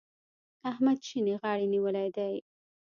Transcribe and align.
احمد 0.71 0.99
شينې 1.07 1.33
غاړې 1.41 1.65
نيولی 1.73 2.09
دی. 2.15 2.33